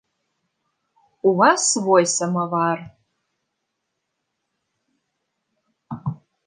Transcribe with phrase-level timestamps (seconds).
[1.31, 2.79] У вас свой самавар.